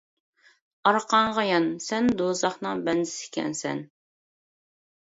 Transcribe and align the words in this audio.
-ئارقاڭغا 0.83 1.43
يان، 1.49 1.69
سەن 1.89 2.11
دوزاخنىڭ 2.23 2.83
بەندىسى 2.91 3.31
ئىكەنسەن. 3.31 3.89